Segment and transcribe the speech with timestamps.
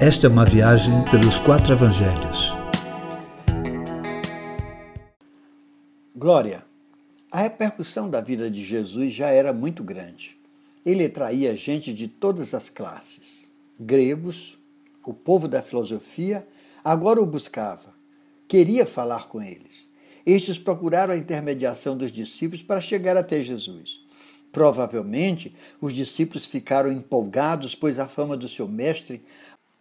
[0.00, 2.54] Esta é uma viagem pelos quatro evangelhos.
[6.14, 6.62] Glória.
[7.32, 10.38] A repercussão da vida de Jesus já era muito grande.
[10.86, 13.50] Ele atraía gente de todas as classes.
[13.78, 14.56] Gregos,
[15.04, 16.46] o povo da filosofia,
[16.84, 17.92] agora o buscava.
[18.46, 19.84] Queria falar com eles.
[20.24, 24.06] Estes procuraram a intermediação dos discípulos para chegar até Jesus.
[24.52, 29.24] Provavelmente, os discípulos ficaram empolgados, pois a fama do seu mestre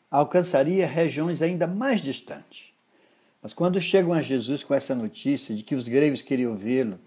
[0.09, 2.67] alcançaria regiões ainda mais distantes.
[3.41, 6.99] Mas quando chegam a Jesus com essa notícia de que os gregos queriam vê-lo,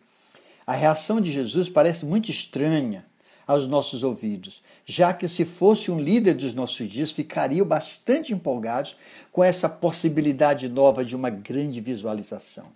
[0.66, 3.04] a reação de Jesus parece muito estranha
[3.46, 8.96] aos nossos ouvidos, já que se fosse um líder dos nossos dias, ficariam bastante empolgados
[9.32, 12.66] com essa possibilidade nova de uma grande visualização.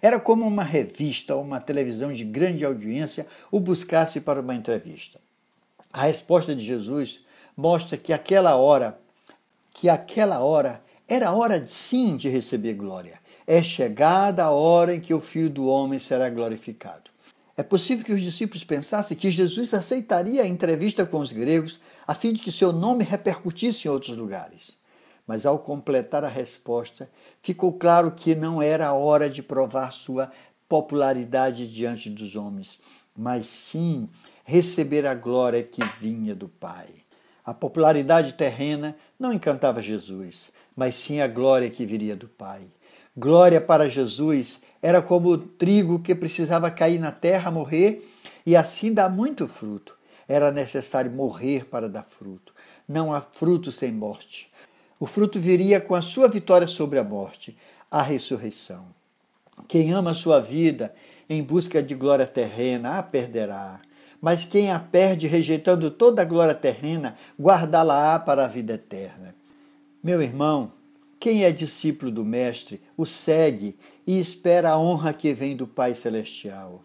[0.00, 5.20] Era como uma revista ou uma televisão de grande audiência o buscasse para uma entrevista.
[5.92, 7.20] A resposta de Jesus
[7.54, 8.98] mostra que aquela hora,
[9.72, 13.18] que aquela hora era hora sim de receber glória.
[13.46, 17.10] É chegada a hora em que o Filho do Homem será glorificado.
[17.56, 22.14] É possível que os discípulos pensassem que Jesus aceitaria a entrevista com os gregos a
[22.14, 24.72] fim de que seu nome repercutisse em outros lugares.
[25.26, 27.10] Mas ao completar a resposta,
[27.42, 30.30] ficou claro que não era a hora de provar sua
[30.68, 32.80] popularidade diante dos homens,
[33.16, 34.08] mas sim
[34.44, 36.88] receber a glória que vinha do Pai.
[37.44, 42.62] A popularidade terrena não encantava Jesus, mas sim a glória que viria do Pai.
[43.16, 48.08] Glória para Jesus era como o trigo que precisava cair na terra, morrer
[48.46, 49.96] e assim dar muito fruto.
[50.28, 52.54] Era necessário morrer para dar fruto.
[52.88, 54.50] Não há fruto sem morte.
[54.98, 57.56] O fruto viria com a sua vitória sobre a morte,
[57.90, 58.86] a ressurreição.
[59.66, 60.94] Quem ama a sua vida
[61.28, 63.80] em busca de glória terrena, a perderá.
[64.20, 69.34] Mas quem a perde rejeitando toda a glória terrena, guardá-la-á para a vida eterna.
[70.02, 70.72] Meu irmão,
[71.18, 75.94] quem é discípulo do Mestre o segue e espera a honra que vem do Pai
[75.94, 76.82] Celestial.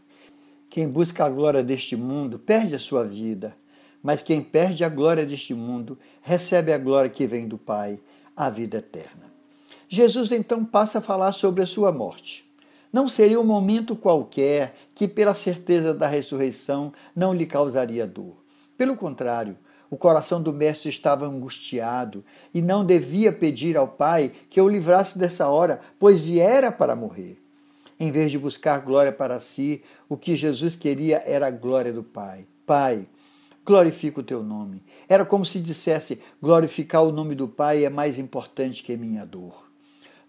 [0.69, 3.55] Quem busca a glória deste mundo perde a sua vida,
[4.03, 7.99] mas quem perde a glória deste mundo recebe a glória que vem do Pai,
[8.35, 9.25] a vida eterna.
[9.87, 12.44] Jesus então passa a falar sobre a sua morte.
[12.95, 18.37] Não seria um momento qualquer que, pela certeza da ressurreição, não lhe causaria dor.
[18.77, 19.57] Pelo contrário,
[19.89, 22.23] o coração do mestre estava angustiado
[22.53, 27.37] e não devia pedir ao Pai que o livrasse dessa hora, pois viera para morrer.
[27.99, 32.01] Em vez de buscar glória para si, o que Jesus queria era a glória do
[32.01, 32.47] Pai.
[32.65, 33.05] Pai,
[33.65, 34.81] glorifica o teu nome.
[35.09, 39.74] Era como se dissesse: glorificar o nome do Pai é mais importante que minha dor.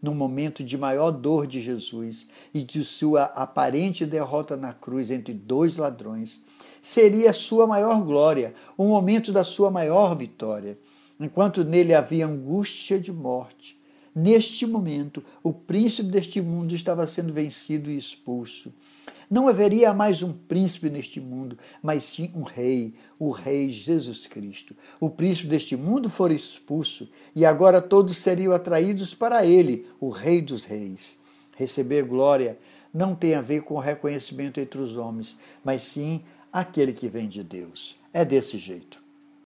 [0.06, 5.34] No momento de maior dor de Jesus e de sua aparente derrota na cruz entre
[5.34, 6.40] dois ladrões,
[6.80, 10.78] seria sua maior glória, o momento da sua maior vitória.
[11.18, 13.76] Enquanto nele havia angústia de morte,
[14.14, 18.72] neste momento o príncipe deste mundo estava sendo vencido e expulso.
[19.30, 24.74] Não haveria mais um príncipe neste mundo, mas sim um rei, o rei Jesus Cristo.
[25.00, 30.40] O príncipe deste mundo fora expulso e agora todos seriam atraídos para ele, o rei
[30.40, 31.16] dos reis.
[31.56, 32.58] Receber glória
[32.92, 37.28] não tem a ver com o reconhecimento entre os homens, mas sim aquele que vem
[37.28, 37.96] de Deus.
[38.12, 39.05] É desse jeito.